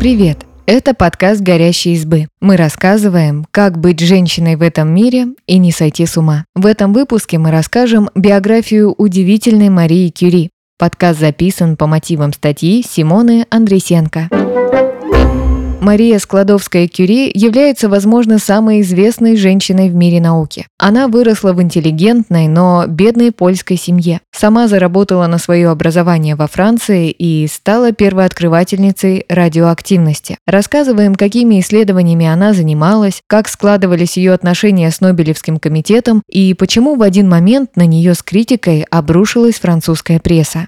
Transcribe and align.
Привет! 0.00 0.46
Это 0.64 0.94
подкаст 0.94 1.42
«Горящие 1.42 1.92
избы». 1.92 2.28
Мы 2.40 2.56
рассказываем, 2.56 3.44
как 3.50 3.78
быть 3.78 4.00
женщиной 4.00 4.56
в 4.56 4.62
этом 4.62 4.88
мире 4.88 5.26
и 5.46 5.58
не 5.58 5.72
сойти 5.72 6.06
с 6.06 6.16
ума. 6.16 6.46
В 6.54 6.64
этом 6.64 6.94
выпуске 6.94 7.36
мы 7.36 7.50
расскажем 7.50 8.08
биографию 8.14 8.94
удивительной 8.96 9.68
Марии 9.68 10.08
Кюри. 10.08 10.48
Подкаст 10.78 11.20
записан 11.20 11.76
по 11.76 11.86
мотивам 11.86 12.32
статьи 12.32 12.82
Симоны 12.82 13.44
Андресенко. 13.50 14.30
Мария 15.80 16.18
Складовская-Кюри 16.18 17.30
является, 17.34 17.88
возможно, 17.88 18.38
самой 18.38 18.82
известной 18.82 19.36
женщиной 19.36 19.88
в 19.88 19.94
мире 19.94 20.20
науки. 20.20 20.66
Она 20.78 21.08
выросла 21.08 21.54
в 21.54 21.62
интеллигентной, 21.62 22.48
но 22.48 22.84
бедной 22.86 23.32
польской 23.32 23.78
семье. 23.78 24.20
Сама 24.30 24.68
заработала 24.68 25.26
на 25.26 25.38
свое 25.38 25.70
образование 25.70 26.36
во 26.36 26.46
Франции 26.48 27.10
и 27.10 27.46
стала 27.50 27.92
первооткрывательницей 27.92 29.24
радиоактивности. 29.28 30.36
Рассказываем, 30.46 31.14
какими 31.14 31.60
исследованиями 31.60 32.26
она 32.26 32.52
занималась, 32.52 33.22
как 33.26 33.48
складывались 33.48 34.18
ее 34.18 34.34
отношения 34.34 34.90
с 34.90 35.00
Нобелевским 35.00 35.58
комитетом 35.58 36.22
и 36.28 36.52
почему 36.52 36.96
в 36.96 37.02
один 37.02 37.28
момент 37.28 37.76
на 37.76 37.86
нее 37.86 38.14
с 38.14 38.22
критикой 38.22 38.86
обрушилась 38.90 39.58
французская 39.58 40.20
пресса. 40.20 40.66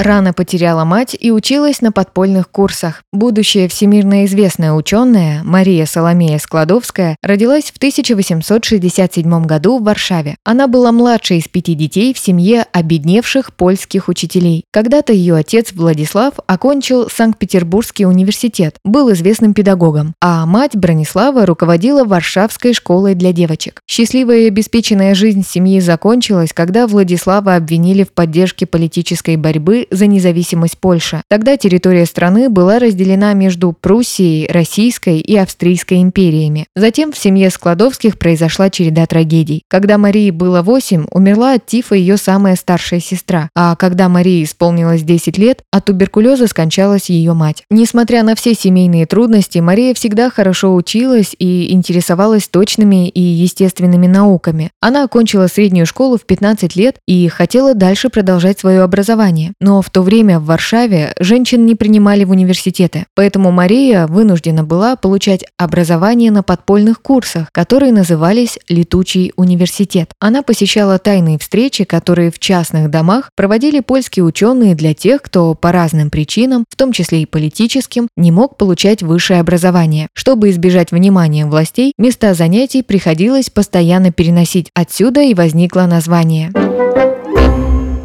Рано 0.00 0.32
потеряла 0.32 0.86
мать 0.86 1.14
и 1.20 1.30
училась 1.30 1.82
на 1.82 1.92
подпольных 1.92 2.48
курсах. 2.50 3.02
Будущая 3.12 3.68
всемирно 3.68 4.24
известная 4.24 4.72
ученая 4.72 5.42
Мария 5.44 5.84
Соломея 5.84 6.38
Складовская 6.38 7.16
родилась 7.22 7.64
в 7.64 7.76
1867 7.76 9.44
году 9.44 9.78
в 9.78 9.82
Варшаве. 9.82 10.36
Она 10.42 10.68
была 10.68 10.90
младшей 10.90 11.36
из 11.36 11.48
пяти 11.48 11.74
детей 11.74 12.14
в 12.14 12.18
семье 12.18 12.64
обедневших 12.72 13.52
польских 13.52 14.08
учителей. 14.08 14.64
Когда-то 14.72 15.12
ее 15.12 15.34
отец 15.34 15.70
Владислав 15.74 16.32
окончил 16.46 17.10
Санкт-Петербургский 17.10 18.06
университет, 18.06 18.76
был 18.82 19.12
известным 19.12 19.52
педагогом, 19.52 20.14
а 20.22 20.46
мать 20.46 20.76
Бронислава 20.76 21.44
руководила 21.44 22.04
Варшавской 22.04 22.72
школой 22.72 23.14
для 23.14 23.34
девочек. 23.34 23.82
Счастливая 23.86 24.38
и 24.38 24.48
обеспеченная 24.48 25.14
жизнь 25.14 25.44
семьи 25.46 25.78
закончилась, 25.78 26.54
когда 26.54 26.86
Владислава 26.86 27.54
обвинили 27.54 28.04
в 28.04 28.12
поддержке 28.12 28.64
политической 28.64 29.36
борьбы 29.36 29.88
за 29.90 30.06
независимость 30.06 30.78
Польши. 30.78 31.22
Тогда 31.28 31.56
территория 31.56 32.06
страны 32.06 32.48
была 32.48 32.78
разделена 32.78 33.32
между 33.34 33.72
Пруссией, 33.72 34.50
Российской 34.50 35.18
и 35.18 35.36
Австрийской 35.36 36.02
империями. 36.02 36.66
Затем 36.76 37.12
в 37.12 37.18
семье 37.18 37.50
Складовских 37.50 38.18
произошла 38.18 38.70
череда 38.70 39.06
трагедий. 39.06 39.62
Когда 39.68 39.98
Марии 39.98 40.30
было 40.30 40.62
8, 40.62 41.06
умерла 41.10 41.54
от 41.54 41.66
тифа 41.66 41.94
ее 41.94 42.16
самая 42.16 42.56
старшая 42.56 43.00
сестра, 43.00 43.48
а 43.54 43.76
когда 43.76 44.08
Марии 44.08 44.44
исполнилось 44.44 45.02
10 45.02 45.38
лет, 45.38 45.62
от 45.70 45.86
туберкулеза 45.86 46.46
скончалась 46.46 47.10
ее 47.10 47.34
мать. 47.34 47.64
Несмотря 47.70 48.22
на 48.22 48.34
все 48.34 48.54
семейные 48.54 49.06
трудности, 49.06 49.58
Мария 49.58 49.94
всегда 49.94 50.30
хорошо 50.30 50.74
училась 50.74 51.34
и 51.38 51.72
интересовалась 51.72 52.48
точными 52.48 53.08
и 53.08 53.20
естественными 53.20 54.06
науками. 54.06 54.70
Она 54.80 55.04
окончила 55.04 55.46
среднюю 55.46 55.86
школу 55.86 56.16
в 56.16 56.24
15 56.24 56.76
лет 56.76 56.96
и 57.06 57.28
хотела 57.28 57.74
дальше 57.74 58.08
продолжать 58.08 58.58
свое 58.58 58.82
образование. 58.82 59.52
Но 59.60 59.79
в 59.82 59.90
то 59.90 60.02
время 60.02 60.38
в 60.40 60.46
Варшаве 60.46 61.12
женщин 61.18 61.66
не 61.66 61.74
принимали 61.74 62.24
в 62.24 62.30
университеты, 62.30 63.06
поэтому 63.14 63.50
Мария 63.50 64.06
вынуждена 64.06 64.64
была 64.64 64.96
получать 64.96 65.44
образование 65.56 66.30
на 66.30 66.42
подпольных 66.42 67.02
курсах, 67.02 67.48
которые 67.52 67.92
назывались 67.92 68.58
«Летучий 68.68 69.32
университет». 69.36 70.10
Она 70.20 70.42
посещала 70.42 70.98
тайные 70.98 71.38
встречи, 71.38 71.84
которые 71.84 72.30
в 72.30 72.38
частных 72.38 72.90
домах 72.90 73.30
проводили 73.36 73.80
польские 73.80 74.24
ученые 74.24 74.74
для 74.74 74.94
тех, 74.94 75.22
кто 75.22 75.54
по 75.54 75.72
разным 75.72 76.10
причинам, 76.10 76.64
в 76.68 76.76
том 76.76 76.92
числе 76.92 77.22
и 77.22 77.26
политическим, 77.26 78.08
не 78.16 78.30
мог 78.30 78.56
получать 78.56 79.02
высшее 79.02 79.40
образование. 79.40 80.08
Чтобы 80.14 80.50
избежать 80.50 80.92
внимания 80.92 81.46
властей, 81.46 81.92
места 81.98 82.34
занятий 82.34 82.82
приходилось 82.82 83.50
постоянно 83.50 84.12
переносить. 84.12 84.70
Отсюда 84.74 85.22
и 85.22 85.34
возникло 85.34 85.86
название. 85.86 86.52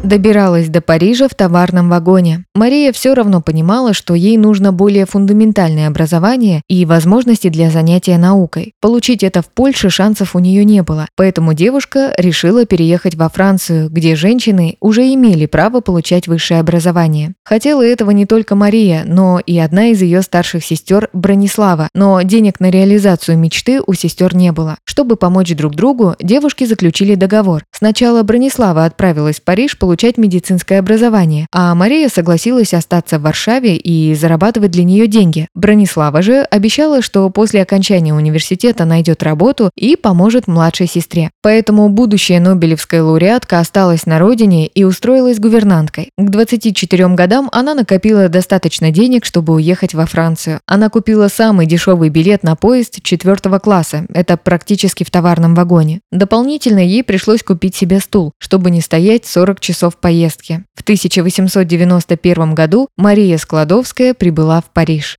Добиралась 0.06 0.68
до 0.68 0.80
Парижа 0.80 1.26
в 1.28 1.34
товарном 1.34 1.88
вагоне. 1.88 2.44
Мария 2.54 2.92
все 2.92 3.12
равно 3.12 3.40
понимала, 3.40 3.92
что 3.92 4.14
ей 4.14 4.36
нужно 4.36 4.72
более 4.72 5.04
фундаментальное 5.04 5.88
образование 5.88 6.62
и 6.68 6.84
возможности 6.84 7.48
для 7.48 7.70
занятия 7.70 8.16
наукой. 8.16 8.72
Получить 8.80 9.24
это 9.24 9.42
в 9.42 9.46
Польше 9.46 9.90
шансов 9.90 10.36
у 10.36 10.38
нее 10.38 10.64
не 10.64 10.84
было, 10.84 11.08
поэтому 11.16 11.54
девушка 11.54 12.14
решила 12.18 12.66
переехать 12.66 13.16
во 13.16 13.28
Францию, 13.28 13.90
где 13.90 14.14
женщины 14.14 14.76
уже 14.80 15.12
имели 15.12 15.46
право 15.46 15.80
получать 15.80 16.28
высшее 16.28 16.60
образование. 16.60 17.34
Хотела 17.44 17.84
этого 17.84 18.12
не 18.12 18.26
только 18.26 18.54
Мария, 18.54 19.02
но 19.04 19.40
и 19.44 19.58
одна 19.58 19.88
из 19.88 20.02
ее 20.02 20.22
старших 20.22 20.64
сестер 20.64 21.10
Бронислава, 21.12 21.88
но 21.94 22.22
денег 22.22 22.60
на 22.60 22.70
реализацию 22.70 23.36
мечты 23.36 23.80
у 23.84 23.92
сестер 23.92 24.36
не 24.36 24.52
было. 24.52 24.76
Чтобы 24.84 25.16
помочь 25.16 25.52
друг 25.54 25.74
другу, 25.74 26.14
девушки 26.20 26.64
заключили 26.64 27.16
договор. 27.16 27.64
Сначала 27.72 28.22
Бронислава 28.22 28.84
отправилась 28.84 29.40
в 29.40 29.42
Париж 29.42 29.76
получать 29.76 29.95
получать 29.96 30.18
медицинское 30.18 30.78
образование, 30.78 31.46
а 31.50 31.74
Мария 31.74 32.10
согласилась 32.10 32.74
остаться 32.74 33.18
в 33.18 33.22
Варшаве 33.22 33.78
и 33.78 34.14
зарабатывать 34.14 34.70
для 34.70 34.84
нее 34.84 35.06
деньги. 35.06 35.48
Бронислава 35.54 36.20
же 36.20 36.42
обещала, 36.42 37.00
что 37.00 37.30
после 37.30 37.62
окончания 37.62 38.12
университета 38.12 38.84
найдет 38.84 39.22
работу 39.22 39.70
и 39.74 39.96
поможет 39.96 40.48
младшей 40.48 40.86
сестре. 40.86 41.30
Поэтому 41.40 41.88
будущая 41.88 42.40
Нобелевская 42.40 43.02
лауреатка 43.02 43.58
осталась 43.58 44.04
на 44.04 44.18
родине 44.18 44.66
и 44.66 44.84
устроилась 44.84 45.38
гувернанткой. 45.38 46.10
К 46.18 46.28
24 46.28 47.08
годам 47.14 47.48
она 47.50 47.72
накопила 47.72 48.28
достаточно 48.28 48.90
денег, 48.90 49.24
чтобы 49.24 49.54
уехать 49.54 49.94
во 49.94 50.04
Францию. 50.04 50.60
Она 50.66 50.90
купила 50.90 51.28
самый 51.28 51.64
дешевый 51.64 52.10
билет 52.10 52.42
на 52.42 52.54
поезд 52.54 53.02
четвертого 53.02 53.60
класса, 53.60 54.04
это 54.12 54.36
практически 54.36 55.04
в 55.04 55.10
товарном 55.10 55.54
вагоне. 55.54 56.00
Дополнительно 56.12 56.80
ей 56.80 57.02
пришлось 57.02 57.42
купить 57.42 57.74
себе 57.74 57.98
стул, 58.00 58.32
чтобы 58.38 58.70
не 58.70 58.82
стоять 58.82 59.24
40 59.24 59.58
часов 59.58 59.75
часов 59.76 59.98
поездки. 59.98 60.64
В 60.74 60.80
1891 60.80 62.54
году 62.54 62.88
Мария 62.96 63.36
Складовская 63.36 64.14
прибыла 64.14 64.62
в 64.62 64.72
Париж. 64.72 65.18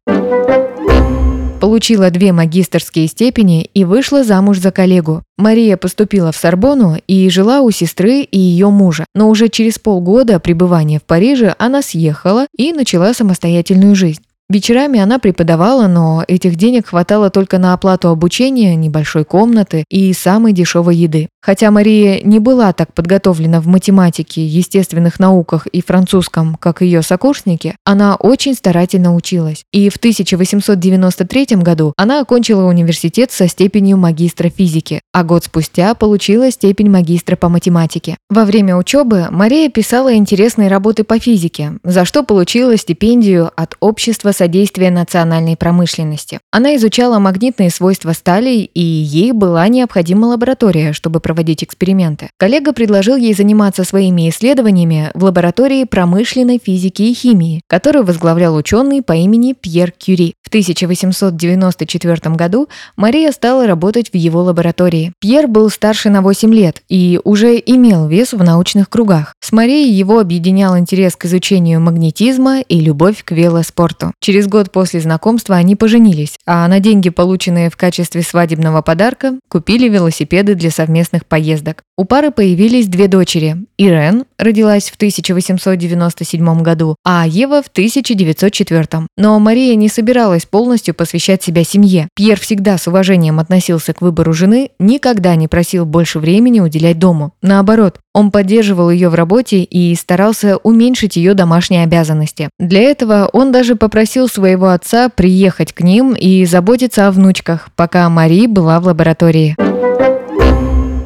Получила 1.59 2.09
две 2.09 2.31
магистрские 2.31 3.07
степени 3.07 3.69
и 3.73 3.83
вышла 3.83 4.23
замуж 4.23 4.59
за 4.59 4.71
коллегу. 4.71 5.23
Мария 5.37 5.77
поступила 5.77 6.31
в 6.31 6.37
Сорбону 6.37 6.97
и 7.07 7.29
жила 7.29 7.61
у 7.61 7.69
сестры 7.69 8.21
и 8.21 8.39
ее 8.39 8.69
мужа. 8.69 9.05
Но 9.13 9.29
уже 9.29 9.47
через 9.47 9.77
полгода 9.77 10.39
пребывания 10.39 10.99
в 10.99 11.03
Париже 11.03 11.55
она 11.59 11.83
съехала 11.83 12.47
и 12.57 12.73
начала 12.73 13.13
самостоятельную 13.13 13.95
жизнь. 13.95 14.21
Вечерами 14.49 14.97
она 15.01 15.19
преподавала, 15.19 15.87
но 15.87 16.23
этих 16.25 16.55
денег 16.55 16.87
хватало 16.87 17.29
только 17.29 17.57
на 17.57 17.73
оплату 17.73 18.07
обучения, 18.07 18.77
небольшой 18.77 19.25
комнаты 19.25 19.83
и 19.89 20.13
самой 20.13 20.53
дешевой 20.53 20.95
еды. 20.95 21.27
Хотя 21.41 21.69
Мария 21.69 22.21
не 22.23 22.39
была 22.39 22.71
так 22.71 22.93
подготовлена 22.93 23.59
в 23.59 23.67
математике, 23.67 24.45
естественных 24.45 25.19
науках 25.19 25.67
и 25.67 25.81
французском, 25.81 26.55
как 26.55 26.81
ее 26.81 27.01
сокурсники, 27.01 27.75
она 27.83 28.15
очень 28.15 28.53
старательно 28.53 29.15
училась. 29.15 29.63
И 29.73 29.89
в 29.89 29.97
1893 29.97 31.45
году 31.57 31.93
она 31.97 32.21
окончила 32.21 32.63
университет 32.63 33.33
со 33.33 33.49
степенью 33.49 33.97
магистра 33.97 34.49
физики, 34.49 35.01
а 35.11 35.25
год 35.25 35.43
спустя 35.43 35.93
получила 35.93 36.51
степень 36.51 36.89
магистра 36.89 37.35
по 37.35 37.49
математике. 37.49 38.15
Во 38.29 38.45
время 38.45 38.77
учебы 38.77 39.27
Мария 39.29 39.69
писала 39.69 40.15
интересные 40.15 40.69
работы 40.69 41.03
по 41.03 41.19
физике, 41.19 41.73
за 41.83 42.05
что 42.05 42.23
получила 42.23 42.77
стипендию 42.77 43.51
от 43.57 43.75
Общества 43.79 44.31
содействия 44.37 44.91
национальной 44.91 45.57
промышленности. 45.57 46.39
Она 46.51 46.75
изучала 46.75 47.19
магнитные 47.19 47.69
свойства 47.69 48.13
стали, 48.13 48.69
и 48.73 48.81
ей 48.81 49.31
была 49.31 49.67
необходима 49.67 50.27
лаборатория, 50.27 50.93
чтобы 50.93 51.19
проводить 51.19 51.63
эксперименты. 51.63 52.29
Коллега 52.37 52.71
предложил 52.71 53.15
ей 53.15 53.33
заниматься 53.33 53.83
своими 53.83 54.29
исследованиями 54.29 55.11
в 55.13 55.23
лаборатории 55.23 55.83
промышленной 55.83 56.61
физики 56.63 57.01
и 57.03 57.13
химии, 57.13 57.61
которую 57.67 58.05
возглавлял 58.05 58.55
ученый 58.55 59.01
по 59.01 59.13
имени 59.13 59.53
Пьер 59.53 59.91
Кюри. 59.91 60.35
В 60.43 60.49
1894 60.49 62.35
году 62.35 62.69
Мария 62.95 63.31
стала 63.31 63.67
работать 63.67 64.11
в 64.11 64.15
его 64.15 64.43
лаборатории. 64.43 65.11
Пьер 65.19 65.47
был 65.47 65.69
старше 65.69 66.09
на 66.09 66.21
8 66.21 66.53
лет 66.53 66.81
и 66.87 67.19
уже 67.23 67.61
имел 67.65 68.07
вес 68.07 68.33
в 68.33 68.43
научных 68.43 68.89
кругах. 68.89 69.33
С 69.41 69.51
Марией 69.51 69.91
его 69.91 70.19
объединял 70.19 70.77
интерес 70.77 71.15
к 71.15 71.25
изучению 71.25 71.81
магнетизма 71.81 72.61
и 72.61 72.79
любовь 72.79 73.23
к 73.23 73.31
велоспорту. 73.31 74.13
Через 74.27 74.49
год 74.49 74.73
после 74.73 74.99
знакомства 74.99 75.55
они 75.55 75.77
поженились, 75.77 76.37
а 76.45 76.67
на 76.67 76.81
деньги, 76.81 77.07
полученные 77.07 77.69
в 77.69 77.77
качестве 77.77 78.23
свадебного 78.23 78.81
подарка, 78.81 79.39
купили 79.47 79.87
велосипеды 79.87 80.53
для 80.53 80.69
совместных 80.69 81.25
поездок. 81.25 81.83
У 81.95 82.03
пары 82.03 82.31
появились 82.31 82.87
две 82.87 83.07
дочери– 83.07 83.55
Ирен, 83.77 84.25
родилась 84.37 84.89
в 84.89 84.95
1897 84.95 86.61
году, 86.61 86.95
а 87.05 87.25
Ева 87.27 87.61
в 87.61 87.67
1904. 87.67 89.07
Но 89.17 89.39
Мария 89.39 89.75
не 89.75 89.89
собиралась 89.89 90.45
полностью 90.45 90.93
посвящать 90.93 91.43
себя 91.43 91.63
семье. 91.63 92.07
Пьер 92.15 92.39
всегда 92.39 92.77
с 92.77 92.87
уважением 92.87 93.39
относился 93.39 93.93
к 93.93 94.01
выбору 94.01 94.33
жены, 94.33 94.71
никогда 94.79 95.35
не 95.35 95.47
просил 95.47 95.85
больше 95.85 96.19
времени 96.19 96.59
уделять 96.59 96.99
дому. 96.99 97.33
Наоборот, 97.41 97.99
он 98.13 98.31
поддерживал 98.31 98.89
ее 98.89 99.09
в 99.09 99.15
работе 99.15 99.63
и 99.63 99.93
старался 99.95 100.57
уменьшить 100.57 101.17
ее 101.17 101.33
домашние 101.33 101.83
обязанности. 101.83 102.49
Для 102.59 102.81
этого 102.81 103.29
он 103.31 103.51
даже 103.51 103.75
попросил 103.75 104.27
своего 104.27 104.69
отца 104.69 105.09
приехать 105.09 105.73
к 105.73 105.81
ним 105.81 106.13
и 106.13 106.45
заботиться 106.45 107.07
о 107.07 107.11
внучках, 107.11 107.69
пока 107.75 108.09
Мари 108.09 108.47
была 108.47 108.79
в 108.79 108.87
лаборатории 108.87 109.55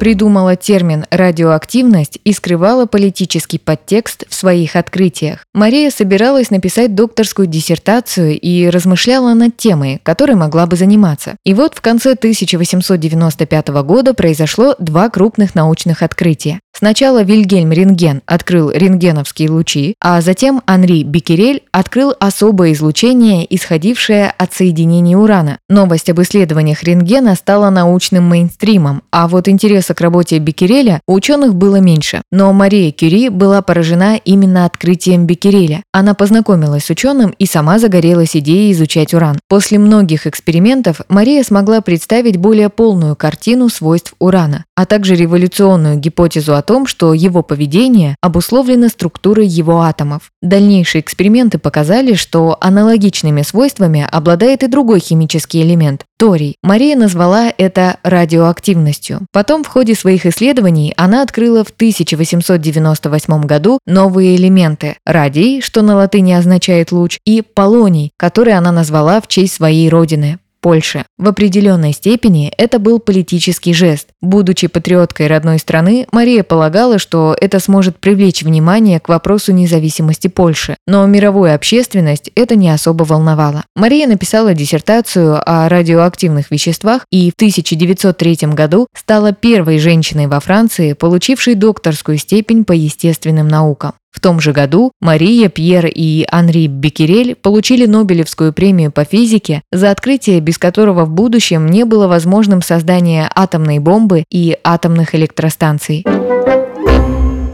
придумала 0.02 0.56
термин 0.56 1.06
«радиоактивность» 1.12 2.18
и 2.24 2.32
скрывала 2.32 2.86
политический 2.86 3.58
подтекст 3.58 4.24
в 4.28 4.34
своих 4.34 4.74
открытиях. 4.74 5.44
Мария 5.54 5.92
собиралась 5.92 6.50
написать 6.50 6.96
докторскую 6.96 7.46
диссертацию 7.46 8.36
и 8.36 8.68
размышляла 8.68 9.32
над 9.34 9.56
темой, 9.56 10.00
которой 10.02 10.34
могла 10.34 10.66
бы 10.66 10.74
заниматься. 10.74 11.36
И 11.44 11.54
вот 11.54 11.76
в 11.76 11.80
конце 11.80 12.14
1895 12.14 13.68
года 13.68 14.12
произошло 14.12 14.74
два 14.80 15.08
крупных 15.08 15.54
научных 15.54 16.02
открытия. 16.02 16.58
Сначала 16.74 17.22
Вильгельм 17.22 17.70
Рентген 17.70 18.22
открыл 18.26 18.72
рентгеновские 18.72 19.50
лучи, 19.50 19.94
а 20.00 20.20
затем 20.20 20.62
Анри 20.66 21.04
Беккерель 21.04 21.62
открыл 21.70 22.14
особое 22.18 22.72
излучение, 22.72 23.46
исходившее 23.54 24.32
от 24.36 24.52
соединений 24.52 25.14
урана. 25.14 25.58
Новость 25.68 26.10
об 26.10 26.20
исследованиях 26.22 26.82
рентгена 26.82 27.36
стала 27.36 27.70
научным 27.70 28.24
мейнстримом, 28.24 29.02
а 29.12 29.28
вот 29.28 29.46
интереса 29.48 29.91
к 29.94 30.00
работе 30.00 30.38
Беккереля 30.38 31.00
у 31.06 31.14
ученых 31.14 31.54
было 31.54 31.76
меньше. 31.76 32.22
Но 32.30 32.52
Мария 32.52 32.92
Кюри 32.92 33.28
была 33.28 33.62
поражена 33.62 34.16
именно 34.16 34.64
открытием 34.64 35.26
Беккереля. 35.26 35.82
Она 35.92 36.14
познакомилась 36.14 36.84
с 36.84 36.90
ученым 36.90 37.34
и 37.38 37.46
сама 37.46 37.78
загорелась 37.78 38.36
идеей 38.36 38.72
изучать 38.72 39.14
уран. 39.14 39.38
После 39.48 39.78
многих 39.78 40.26
экспериментов 40.26 41.00
Мария 41.08 41.42
смогла 41.42 41.80
представить 41.80 42.36
более 42.36 42.68
полную 42.68 43.16
картину 43.16 43.68
свойств 43.68 44.14
урана, 44.18 44.64
а 44.76 44.86
также 44.86 45.14
революционную 45.14 45.96
гипотезу 45.96 46.54
о 46.54 46.62
том, 46.62 46.86
что 46.86 47.14
его 47.14 47.42
поведение 47.42 48.16
обусловлено 48.20 48.88
структурой 48.88 49.46
его 49.46 49.82
атомов. 49.82 50.30
Дальнейшие 50.40 51.02
эксперименты 51.02 51.58
показали, 51.58 52.14
что 52.14 52.56
аналогичными 52.60 53.42
свойствами 53.42 54.06
обладает 54.10 54.62
и 54.62 54.68
другой 54.68 55.00
химический 55.00 55.62
элемент– 55.62 56.04
торий. 56.18 56.56
Мария 56.62 56.96
назвала 56.96 57.52
это 57.56 57.98
радиоактивностью. 58.02 59.26
Потом 59.32 59.64
в 59.64 59.68
ходе 59.68 59.81
своих 59.90 60.24
исследований 60.26 60.94
она 60.96 61.22
открыла 61.22 61.64
в 61.64 61.70
1898 61.70 63.42
году 63.42 63.80
новые 63.86 64.36
элементы– 64.36 64.96
радий, 65.04 65.60
что 65.60 65.82
на 65.82 65.96
латыни 65.96 66.32
означает 66.32 66.92
луч, 66.92 67.18
и 67.24 67.42
полоний, 67.42 68.12
который 68.16 68.52
она 68.52 68.70
назвала 68.70 69.20
в 69.20 69.26
честь 69.26 69.54
своей 69.54 69.88
родины 69.88 70.38
Польши. 70.62 71.04
В 71.18 71.28
определенной 71.28 71.92
степени 71.92 72.52
это 72.56 72.78
был 72.78 73.00
политический 73.00 73.74
жест. 73.74 74.08
Будучи 74.22 74.68
патриоткой 74.68 75.26
родной 75.26 75.58
страны, 75.58 76.06
Мария 76.12 76.44
полагала, 76.44 76.98
что 76.98 77.36
это 77.38 77.58
сможет 77.58 77.98
привлечь 77.98 78.42
внимание 78.42 79.00
к 79.00 79.08
вопросу 79.08 79.52
независимости 79.52 80.28
Польши. 80.28 80.76
Но 80.86 81.04
мировую 81.06 81.54
общественность 81.54 82.30
это 82.36 82.54
не 82.54 82.70
особо 82.70 83.02
волновало. 83.02 83.64
Мария 83.74 84.06
написала 84.06 84.54
диссертацию 84.54 85.42
о 85.44 85.68
радиоактивных 85.68 86.50
веществах 86.52 87.06
и 87.10 87.30
в 87.30 87.34
1903 87.34 88.36
году 88.52 88.86
стала 88.96 89.32
первой 89.32 89.80
женщиной 89.80 90.28
во 90.28 90.38
Франции, 90.38 90.92
получившей 90.92 91.56
докторскую 91.56 92.18
степень 92.18 92.64
по 92.64 92.72
естественным 92.72 93.48
наукам. 93.48 93.94
Том 94.22 94.38
же 94.38 94.52
году 94.52 94.92
Мария, 95.00 95.48
Пьер 95.48 95.86
и 95.86 96.24
Анри 96.30 96.68
Беккерель 96.68 97.34
получили 97.34 97.86
Нобелевскую 97.86 98.52
премию 98.52 98.92
по 98.92 99.04
физике 99.04 99.62
за 99.72 99.90
открытие, 99.90 100.38
без 100.38 100.58
которого 100.58 101.04
в 101.04 101.10
будущем 101.10 101.66
не 101.66 101.84
было 101.84 102.06
возможным 102.06 102.62
создание 102.62 103.28
атомной 103.34 103.80
бомбы 103.80 104.24
и 104.30 104.56
атомных 104.62 105.16
электростанций 105.16 106.04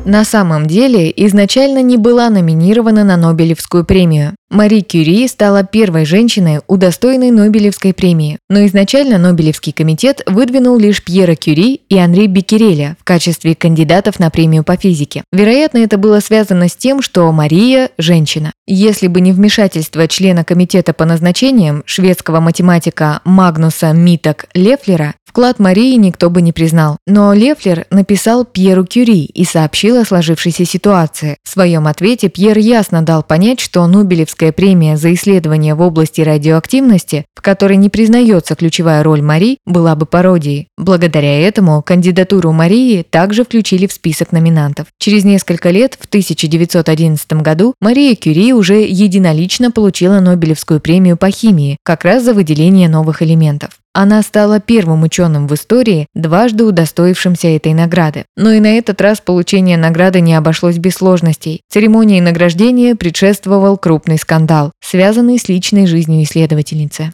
на 0.08 0.24
самом 0.24 0.66
деле 0.66 1.12
изначально 1.14 1.82
не 1.82 1.98
была 1.98 2.30
номинирована 2.30 3.04
на 3.04 3.18
Нобелевскую 3.18 3.84
премию. 3.84 4.34
Мари 4.50 4.80
Кюри 4.80 5.28
стала 5.28 5.62
первой 5.62 6.06
женщиной, 6.06 6.60
удостоенной 6.66 7.30
Нобелевской 7.30 7.92
премии, 7.92 8.38
но 8.48 8.64
изначально 8.64 9.18
Нобелевский 9.18 9.74
комитет 9.74 10.22
выдвинул 10.24 10.78
лишь 10.78 11.04
Пьера 11.04 11.34
Кюри 11.34 11.82
и 11.90 11.98
Анри 11.98 12.26
Беккереля 12.26 12.96
в 12.98 13.04
качестве 13.04 13.54
кандидатов 13.54 14.18
на 14.18 14.30
премию 14.30 14.64
по 14.64 14.76
физике. 14.76 15.22
Вероятно, 15.30 15.78
это 15.78 15.98
было 15.98 16.20
связано 16.20 16.68
с 16.68 16.76
тем, 16.76 17.02
что 17.02 17.30
Мария– 17.30 17.90
женщина. 17.98 18.52
Если 18.66 19.08
бы 19.08 19.20
не 19.20 19.32
вмешательство 19.32 20.08
члена 20.08 20.44
комитета 20.44 20.94
по 20.94 21.04
назначениям 21.04 21.82
шведского 21.84 22.40
математика 22.40 23.20
Магнуса 23.24 23.92
Миток 23.92 24.46
Лефлера, 24.54 25.14
вклад 25.28 25.58
Марии 25.58 25.94
никто 25.96 26.30
бы 26.30 26.42
не 26.42 26.52
признал. 26.52 26.96
Но 27.06 27.32
Лефлер 27.32 27.86
написал 27.90 28.44
Пьеру 28.44 28.84
Кюри 28.84 29.24
и 29.24 29.44
сообщил 29.44 29.98
о 29.98 30.04
сложившейся 30.04 30.64
ситуации. 30.64 31.36
В 31.44 31.50
своем 31.50 31.86
ответе 31.86 32.28
Пьер 32.28 32.58
ясно 32.58 33.02
дал 33.02 33.22
понять, 33.22 33.60
что 33.60 33.86
Нобелевская 33.86 34.52
премия 34.52 34.96
за 34.96 35.12
исследования 35.14 35.74
в 35.74 35.80
области 35.80 36.20
радиоактивности, 36.20 37.26
в 37.34 37.42
которой 37.42 37.76
не 37.76 37.88
признается 37.88 38.54
ключевая 38.54 39.02
роль 39.02 39.22
Мари, 39.22 39.58
была 39.66 39.94
бы 39.94 40.06
пародией. 40.06 40.68
Благодаря 40.76 41.40
этому 41.40 41.82
кандидатуру 41.82 42.52
Марии 42.52 43.02
также 43.02 43.44
включили 43.44 43.86
в 43.86 43.92
список 43.92 44.32
номинантов. 44.32 44.86
Через 44.98 45.24
несколько 45.24 45.70
лет, 45.70 45.98
в 46.00 46.06
1911 46.06 47.32
году, 47.34 47.74
Мария 47.80 48.16
Кюри 48.16 48.52
уже 48.52 48.82
единолично 48.82 49.70
получила 49.70 50.20
Нобелевскую 50.20 50.80
премию 50.80 51.16
по 51.16 51.30
химии, 51.30 51.76
как 51.84 52.04
раз 52.04 52.24
за 52.24 52.34
выделение 52.34 52.88
новых 52.88 53.22
элементов. 53.22 53.70
Она 53.92 54.22
стала 54.22 54.60
первым 54.60 55.02
ученым 55.02 55.48
в 55.48 55.54
истории, 55.54 56.06
дважды 56.14 56.64
удостоившимся 56.64 57.48
этой 57.48 57.74
награды. 57.74 58.24
Но 58.36 58.52
и 58.52 58.60
на 58.60 58.78
этот 58.78 59.00
раз 59.00 59.20
получение 59.20 59.76
награды 59.76 60.20
не 60.20 60.34
обошлось 60.34 60.78
без 60.78 60.94
сложностей. 60.94 61.62
Церемонии 61.68 62.20
награждения 62.20 62.94
предшествовал 62.94 63.76
крупный 63.76 64.18
скандал, 64.18 64.72
связанный 64.80 65.38
с 65.38 65.48
личной 65.48 65.86
жизнью 65.86 66.22
исследовательницы 66.22 67.12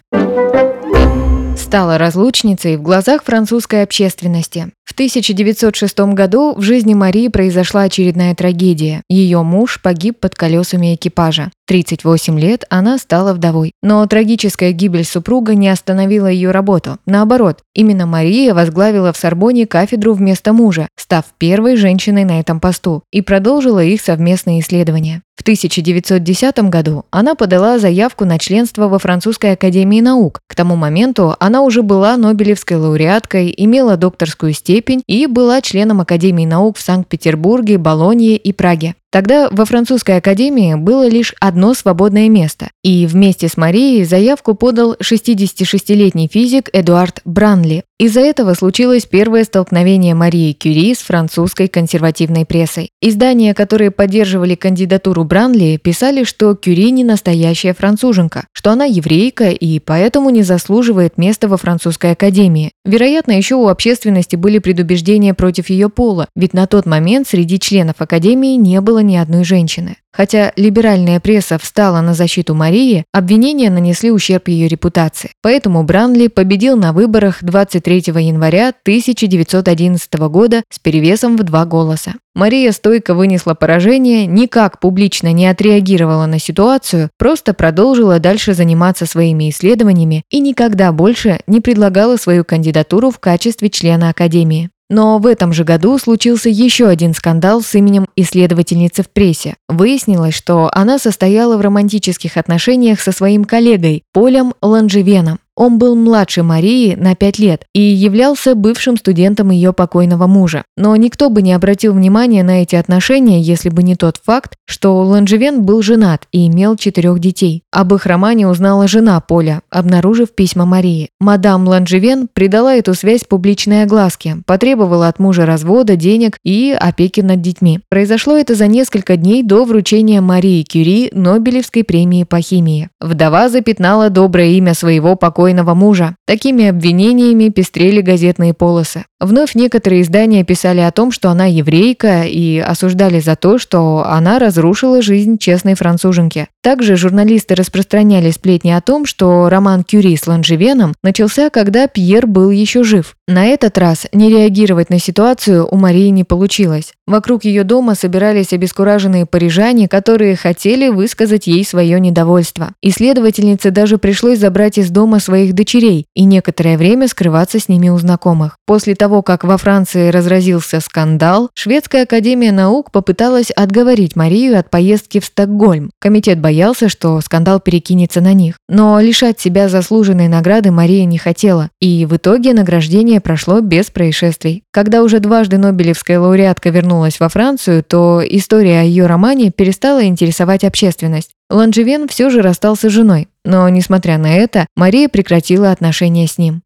стала 1.74 1.98
разлучницей 1.98 2.76
в 2.76 2.82
глазах 2.82 3.24
французской 3.24 3.82
общественности. 3.82 4.70
В 4.84 4.92
1906 4.92 5.98
году 6.12 6.54
в 6.54 6.60
жизни 6.60 6.92
Марии 6.92 7.28
произошла 7.28 7.82
очередная 7.82 8.34
трагедия. 8.34 9.02
Ее 9.08 9.42
муж 9.42 9.80
погиб 9.82 10.20
под 10.20 10.34
колесами 10.34 10.94
экипажа. 10.94 11.50
38 11.66 12.38
лет 12.38 12.66
она 12.68 12.98
стала 12.98 13.32
вдовой. 13.32 13.72
Но 13.82 14.06
трагическая 14.06 14.72
гибель 14.72 15.06
супруга 15.06 15.54
не 15.54 15.70
остановила 15.70 16.26
ее 16.26 16.50
работу. 16.50 16.98
Наоборот, 17.06 17.60
именно 17.74 18.04
Мария 18.04 18.52
возглавила 18.52 19.14
в 19.14 19.16
Сорбоне 19.16 19.66
кафедру 19.66 20.12
вместо 20.12 20.52
мужа, 20.52 20.88
став 20.96 21.24
первой 21.38 21.76
женщиной 21.76 22.24
на 22.24 22.38
этом 22.38 22.60
посту, 22.60 23.02
и 23.10 23.22
продолжила 23.22 23.82
их 23.82 24.02
совместные 24.02 24.60
исследования. 24.60 25.22
В 25.34 25.40
1910 25.40 26.58
году 26.70 27.06
она 27.10 27.34
подала 27.34 27.78
заявку 27.78 28.24
на 28.24 28.38
членство 28.38 28.86
во 28.88 28.98
Французской 28.98 29.52
академии 29.54 30.00
наук. 30.00 30.40
К 30.46 30.54
тому 30.54 30.76
моменту 30.76 31.34
она 31.40 31.62
уже 31.62 31.82
была 31.82 32.16
Нобелевской 32.16 32.76
лауреаткой, 32.76 33.52
имела 33.56 33.96
докторскую 33.96 34.52
степень 34.52 34.73
и 35.06 35.26
была 35.26 35.60
членом 35.60 36.00
Академии 36.00 36.46
наук 36.46 36.76
в 36.78 36.82
Санкт-Петербурге, 36.82 37.78
Болонье 37.78 38.36
и 38.36 38.52
Праге. 38.52 38.94
Тогда 39.14 39.48
во 39.48 39.64
французской 39.64 40.16
академии 40.16 40.74
было 40.74 41.06
лишь 41.06 41.36
одно 41.38 41.74
свободное 41.74 42.28
место, 42.28 42.70
и 42.82 43.06
вместе 43.06 43.46
с 43.46 43.56
Марией 43.56 44.02
заявку 44.02 44.56
подал 44.56 44.96
66-летний 45.00 46.26
физик 46.26 46.68
Эдуард 46.72 47.20
Бранли. 47.24 47.84
Из-за 48.00 48.22
этого 48.22 48.54
случилось 48.54 49.06
первое 49.06 49.44
столкновение 49.44 50.16
Марии 50.16 50.52
Кюри 50.52 50.92
с 50.92 50.98
французской 50.98 51.68
консервативной 51.68 52.44
прессой. 52.44 52.90
Издания, 53.00 53.54
которые 53.54 53.92
поддерживали 53.92 54.56
кандидатуру 54.56 55.22
Бранли, 55.22 55.78
писали, 55.80 56.24
что 56.24 56.56
Кюри 56.56 56.90
не 56.90 57.04
настоящая 57.04 57.72
француженка, 57.72 58.48
что 58.52 58.72
она 58.72 58.84
еврейка 58.84 59.50
и 59.50 59.78
поэтому 59.78 60.30
не 60.30 60.42
заслуживает 60.42 61.18
места 61.18 61.46
во 61.46 61.56
французской 61.56 62.10
академии. 62.10 62.72
Вероятно, 62.84 63.30
еще 63.30 63.54
у 63.54 63.68
общественности 63.68 64.34
были 64.34 64.58
предубеждения 64.58 65.32
против 65.32 65.70
ее 65.70 65.88
пола, 65.88 66.26
ведь 66.34 66.52
на 66.52 66.66
тот 66.66 66.86
момент 66.86 67.28
среди 67.28 67.60
членов 67.60 68.00
академии 68.00 68.56
не 68.56 68.80
было 68.80 69.03
ни 69.06 69.16
одной 69.16 69.44
женщины. 69.44 69.96
Хотя 70.12 70.52
либеральная 70.54 71.18
пресса 71.18 71.58
встала 71.58 72.00
на 72.00 72.14
защиту 72.14 72.54
Марии, 72.54 73.04
обвинения 73.12 73.68
нанесли 73.68 74.12
ущерб 74.12 74.46
ее 74.46 74.68
репутации. 74.68 75.32
Поэтому 75.42 75.82
Бранли 75.82 76.28
победил 76.28 76.76
на 76.76 76.92
выборах 76.92 77.42
23 77.42 77.96
января 78.20 78.68
1911 78.68 80.14
года 80.28 80.62
с 80.70 80.78
перевесом 80.78 81.36
в 81.36 81.42
два 81.42 81.64
голоса. 81.64 82.14
Мария 82.34 82.70
стойко 82.72 83.14
вынесла 83.14 83.54
поражение, 83.54 84.26
никак 84.26 84.80
публично 84.80 85.32
не 85.32 85.46
отреагировала 85.46 86.26
на 86.26 86.38
ситуацию, 86.38 87.10
просто 87.18 87.54
продолжила 87.54 88.20
дальше 88.20 88.54
заниматься 88.54 89.06
своими 89.06 89.50
исследованиями 89.50 90.22
и 90.30 90.40
никогда 90.40 90.92
больше 90.92 91.40
не 91.46 91.60
предлагала 91.60 92.16
свою 92.16 92.44
кандидатуру 92.44 93.10
в 93.10 93.18
качестве 93.18 93.68
члена 93.70 94.10
Академии. 94.10 94.70
Но 94.90 95.18
в 95.18 95.26
этом 95.26 95.52
же 95.52 95.64
году 95.64 95.98
случился 95.98 96.48
еще 96.48 96.88
один 96.88 97.14
скандал 97.14 97.62
с 97.62 97.74
именем 97.74 98.06
исследовательницы 98.16 99.02
в 99.02 99.10
прессе. 99.10 99.56
Выяснилось, 99.68 100.34
что 100.34 100.70
она 100.72 100.98
состояла 100.98 101.56
в 101.56 101.60
романтических 101.60 102.36
отношениях 102.36 103.00
со 103.00 103.12
своим 103.12 103.44
коллегой 103.44 104.02
Полем 104.12 104.54
Ланжевеном. 104.60 105.38
Он 105.56 105.78
был 105.78 105.94
младше 105.94 106.42
Марии 106.42 106.96
на 106.96 107.14
5 107.14 107.38
лет 107.38 107.64
и 107.72 107.80
являлся 107.80 108.56
бывшим 108.56 108.96
студентом 108.96 109.50
ее 109.50 109.72
покойного 109.72 110.26
мужа. 110.26 110.64
Но 110.76 110.96
никто 110.96 111.30
бы 111.30 111.42
не 111.42 111.52
обратил 111.52 111.94
внимания 111.94 112.42
на 112.42 112.62
эти 112.62 112.74
отношения, 112.74 113.40
если 113.40 113.68
бы 113.68 113.84
не 113.84 113.94
тот 113.94 114.16
факт, 114.24 114.56
что 114.66 114.96
Ланжевен 114.98 115.62
был 115.62 115.80
женат 115.82 116.26
и 116.32 116.48
имел 116.48 116.76
четырех 116.76 117.20
детей. 117.20 117.62
Об 117.70 117.94
их 117.94 118.06
романе 118.06 118.48
узнала 118.48 118.88
жена 118.88 119.20
Поля, 119.20 119.62
обнаружив 119.70 120.34
письма 120.34 120.64
Марии. 120.64 121.10
Мадам 121.20 121.68
Ланжевен 121.68 122.28
придала 122.32 122.74
эту 122.74 122.94
связь 122.94 123.22
публичной 123.22 123.84
огласке, 123.84 124.38
потребовала 124.46 125.06
от 125.06 125.20
мужа 125.20 125.46
развода, 125.46 125.94
денег 125.94 126.38
и 126.42 126.76
опеки 126.78 127.20
над 127.20 127.40
детьми. 127.40 127.80
Произошло 127.88 128.36
это 128.36 128.56
за 128.56 128.66
несколько 128.66 129.16
дней 129.16 129.44
до 129.44 129.64
вручения 129.64 130.20
Марии 130.20 130.64
Кюри 130.64 131.10
Нобелевской 131.12 131.84
премии 131.84 132.24
по 132.24 132.40
химии. 132.40 132.90
Вдова 133.00 133.48
запятнала 133.48 134.10
доброе 134.10 134.48
имя 134.52 134.74
своего 134.74 135.14
покойного 135.14 135.43
покойного 135.44 135.74
мужа. 135.74 136.16
Такими 136.26 136.68
обвинениями 136.68 137.50
пестрели 137.50 138.00
газетные 138.00 138.54
полосы. 138.54 139.04
Вновь 139.24 139.54
некоторые 139.54 140.02
издания 140.02 140.44
писали 140.44 140.80
о 140.80 140.92
том, 140.92 141.10
что 141.10 141.30
она 141.30 141.46
еврейка 141.46 142.24
и 142.24 142.58
осуждали 142.58 143.20
за 143.20 143.36
то, 143.36 143.56
что 143.56 144.04
она 144.06 144.38
разрушила 144.38 145.00
жизнь 145.00 145.38
честной 145.38 145.76
француженки. 145.76 146.48
Также 146.62 146.96
журналисты 146.96 147.54
распространяли 147.54 148.30
сплетни 148.30 148.70
о 148.70 148.82
том, 148.82 149.06
что 149.06 149.48
роман 149.48 149.82
Кюри 149.82 150.14
с 150.14 150.26
Ланжевеном 150.26 150.92
начался, 151.02 151.48
когда 151.48 151.86
Пьер 151.86 152.26
был 152.26 152.50
еще 152.50 152.84
жив. 152.84 153.16
На 153.26 153.46
этот 153.46 153.78
раз 153.78 154.06
не 154.12 154.28
реагировать 154.28 154.90
на 154.90 154.98
ситуацию 154.98 155.66
у 155.70 155.76
Марии 155.76 156.08
не 156.08 156.24
получилось. 156.24 156.92
Вокруг 157.06 157.44
ее 157.44 157.64
дома 157.64 157.94
собирались 157.94 158.52
обескураженные 158.52 159.24
парижане, 159.24 159.88
которые 159.88 160.36
хотели 160.36 160.88
высказать 160.88 161.46
ей 161.46 161.64
свое 161.64 161.98
недовольство. 162.00 162.72
Исследовательнице 162.82 163.70
даже 163.70 163.96
пришлось 163.96 164.38
забрать 164.38 164.76
из 164.76 164.90
дома 164.90 165.20
своих 165.20 165.54
дочерей 165.54 166.06
и 166.14 166.24
некоторое 166.24 166.76
время 166.76 167.08
скрываться 167.08 167.58
с 167.58 167.68
ними 167.68 167.88
у 167.88 167.98
знакомых. 167.98 168.58
После 168.66 168.94
того, 168.94 169.13
как 169.22 169.44
во 169.44 169.56
Франции 169.56 170.10
разразился 170.10 170.80
скандал, 170.80 171.50
Шведская 171.54 172.02
академия 172.02 172.52
наук 172.52 172.90
попыталась 172.90 173.50
отговорить 173.50 174.16
Марию 174.16 174.58
от 174.58 174.70
поездки 174.70 175.20
в 175.20 175.24
Стокгольм. 175.24 175.90
Комитет 176.00 176.40
боялся, 176.40 176.88
что 176.88 177.20
скандал 177.20 177.60
перекинется 177.60 178.20
на 178.20 178.32
них. 178.32 178.56
Но 178.68 179.00
лишать 179.00 179.40
себя 179.40 179.68
заслуженной 179.68 180.28
награды 180.28 180.70
Мария 180.70 181.04
не 181.04 181.18
хотела, 181.18 181.70
и 181.80 182.06
в 182.06 182.16
итоге 182.16 182.54
награждение 182.54 183.20
прошло 183.20 183.60
без 183.60 183.90
происшествий. 183.90 184.62
Когда 184.72 185.02
уже 185.02 185.20
дважды 185.20 185.58
Нобелевская 185.58 186.18
лауреатка 186.18 186.70
вернулась 186.70 187.20
во 187.20 187.28
Францию, 187.28 187.82
то 187.82 188.22
история 188.24 188.80
о 188.80 188.84
ее 188.84 189.06
романе 189.06 189.50
перестала 189.50 190.04
интересовать 190.04 190.64
общественность. 190.64 191.30
Ланжевен 191.50 192.08
все 192.08 192.30
же 192.30 192.42
расстался 192.42 192.88
с 192.88 192.92
женой, 192.92 193.28
но, 193.44 193.68
несмотря 193.68 194.18
на 194.18 194.34
это, 194.34 194.66
Мария 194.76 195.08
прекратила 195.08 195.70
отношения 195.70 196.26
с 196.26 196.38
ним. 196.38 196.62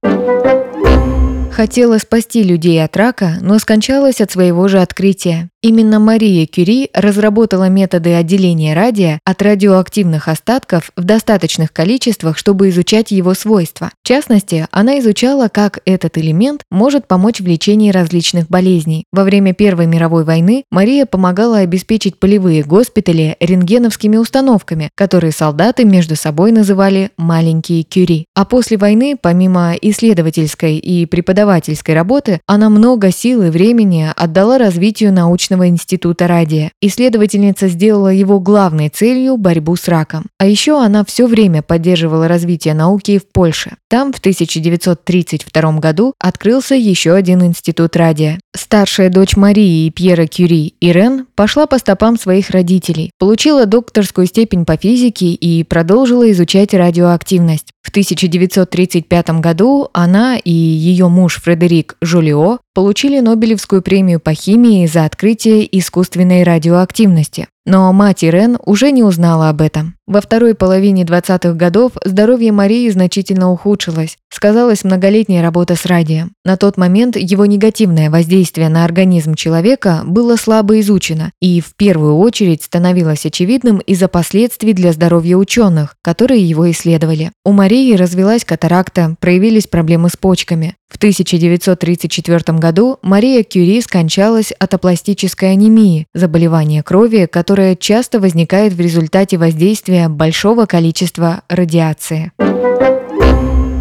Хотела 1.59 1.99
спасти 1.99 2.45
людей 2.45 2.85
от 2.85 2.97
рака, 2.97 3.38
но 3.41 3.59
скончалась 3.59 4.21
от 4.21 4.31
своего 4.31 4.69
же 4.69 4.81
открытия. 4.81 5.50
Именно 5.61 5.99
Мария 5.99 6.47
Кюри 6.47 6.88
разработала 6.95 7.69
методы 7.69 8.15
отделения 8.15 8.75
радия 8.75 9.19
от 9.25 9.43
радиоактивных 9.43 10.29
остатков 10.29 10.93
в 10.95 11.03
достаточных 11.03 11.73
количествах, 11.73 12.38
чтобы 12.38 12.69
изучать 12.69 13.11
его 13.11 13.35
свойства. 13.35 13.91
В 14.05 14.07
частности, 14.07 14.69
она 14.71 15.00
изучала, 15.00 15.49
как 15.49 15.81
этот 15.85 16.17
элемент 16.17 16.62
может 16.71 17.09
помочь 17.09 17.41
в 17.41 17.47
лечении 17.49 17.91
различных 17.91 18.47
болезней. 18.47 19.03
Во 19.11 19.25
время 19.25 19.53
Первой 19.53 19.87
мировой 19.87 20.23
войны 20.23 20.62
Мария 20.71 21.07
помогала 21.07 21.59
обеспечить 21.59 22.21
полевые 22.21 22.62
госпитали 22.62 23.37
рентгеновскими 23.41 24.17
установками, 24.17 24.91
которые 24.95 25.33
солдаты 25.33 25.85
между 25.85 26.15
собой 26.15 26.53
называли 26.53 27.11
«маленькие 27.17 27.83
Кюри». 27.83 28.27
А 28.37 28.45
после 28.45 28.77
войны, 28.77 29.19
помимо 29.21 29.75
исследовательской 29.83 30.77
и 30.77 31.05
преподавательской 31.07 31.97
работы, 31.97 32.41
она 32.47 32.71
много 32.71 33.11
сил 33.11 33.43
и 33.43 33.50
времени 33.50 34.07
отдала 34.15 34.59
развитию 34.59 35.12
научных 35.12 35.48
научного 35.49 35.69
института 35.69 36.26
радия. 36.26 36.73
Исследовательница 36.81 37.69
сделала 37.69 38.09
его 38.09 38.40
главной 38.40 38.88
целью 38.88 39.37
борьбу 39.37 39.76
с 39.76 39.88
раком. 39.88 40.26
А 40.38 40.47
еще 40.47 40.81
она 40.83 41.05
все 41.05 41.26
время 41.26 41.62
поддерживала 41.62 42.28
развитие 42.28 42.75
науки 42.75 43.19
в 43.19 43.26
Польше. 43.26 43.76
Там 43.88 44.12
в 44.12 44.19
1932 44.19 45.73
году 45.78 46.14
открылся 46.19 46.75
еще 46.75 47.14
один 47.14 47.43
институт 47.45 47.97
радия. 47.97 48.38
Старшая 48.55 49.09
дочь 49.09 49.37
Марии 49.37 49.87
и 49.87 49.90
Пьера 49.90 50.26
Кюри, 50.26 50.75
Ирен, 50.81 51.26
пошла 51.35 51.67
по 51.67 51.78
стопам 51.78 52.19
своих 52.19 52.50
родителей, 52.50 53.11
получила 53.19 53.67
докторскую 53.67 54.26
степень 54.26 54.64
по 54.64 54.76
физике 54.76 55.28
и 55.28 55.62
продолжила 55.64 56.31
изучать 56.33 56.75
радиоактивность. 56.75 57.69
В 57.88 57.90
1935 57.90 59.40
году 59.40 59.88
она 59.95 60.37
и 60.37 60.50
ее 60.50 61.09
муж 61.09 61.40
Фредерик 61.40 61.97
Жолио 62.02 62.59
получили 62.75 63.18
Нобелевскую 63.21 63.80
премию 63.80 64.21
по 64.21 64.35
химии 64.35 64.87
за 64.87 65.07
открытие 65.07 65.66
искусственной 65.78 66.42
радиоактивности. 66.42 67.49
Но 67.67 67.93
мать 67.93 68.25
Ирен 68.25 68.57
уже 68.65 68.91
не 68.93 69.03
узнала 69.03 69.50
об 69.50 69.61
этом. 69.61 69.95
Во 70.07 70.23
второй 70.23 70.55
половине 70.55 71.05
20-х 71.05 71.53
годов 71.53 71.93
здоровье 72.03 72.50
Марии 72.50 72.88
значительно 72.88 73.50
ухудшилось. 73.50 74.17
Сказалась 74.31 74.85
многолетняя 74.85 75.43
работа 75.43 75.77
с 75.77 75.85
радием. 75.85 76.33
На 76.47 76.57
тот 76.57 76.79
момент 76.79 77.19
его 77.19 77.45
негативное 77.45 78.09
воздействие 78.09 78.71
на 78.71 78.87
организм 78.87 79.35
человека 79.35 80.00
было 80.07 80.37
слабо 80.37 80.81
изучено 80.81 81.33
и 81.43 81.61
в 81.61 81.77
первую 81.77 82.17
очередь 82.17 82.62
становилось 82.62 83.27
очевидным 83.27 83.81
из-за 83.81 84.09
последствий 84.09 84.73
для 84.73 84.93
здоровья 84.93 85.37
ученых, 85.37 85.97
которые 86.00 86.43
его 86.43 86.71
исследовали. 86.71 87.33
У 87.45 87.53
Марии 87.53 87.95
развилась 87.95 88.47
катаракта, 88.47 89.17
проявились 89.21 89.67
проблемы 89.67 90.09
с 90.09 90.17
почками. 90.17 90.77
В 90.88 90.97
1934 90.97 92.59
году 92.59 92.99
Мария 93.02 93.45
Кюри 93.45 93.80
скончалась 93.83 94.52
от 94.52 94.73
апластической 94.73 95.52
анемии, 95.52 96.07
заболевания 96.14 96.83
крови, 96.83 97.28
которое 97.30 97.76
часто 97.76 98.21
возникает 98.21 98.73
в 98.73 98.80
результате 98.80 99.37
воздействия 99.37 100.09
большого 100.09 100.64
количества 100.64 101.42
радиации. 101.49 102.33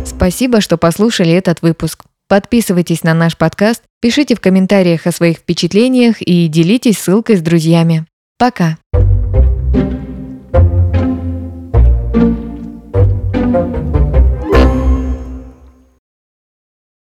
Спасибо, 0.05 0.59
что 0.59 0.77
послушали 0.77 1.31
этот 1.31 1.61
выпуск. 1.61 2.03
Подписывайтесь 2.27 3.03
на 3.03 3.13
наш 3.13 3.37
подкаст, 3.37 3.83
пишите 4.01 4.35
в 4.35 4.41
комментариях 4.41 5.07
о 5.07 5.13
своих 5.13 5.37
впечатлениях 5.37 6.21
и 6.21 6.47
делитесь 6.47 6.97
ссылкой 6.97 7.37
с 7.37 7.41
друзьями. 7.41 8.05
Пока! 8.37 8.77
thank 13.47 13.75
you 13.77 13.86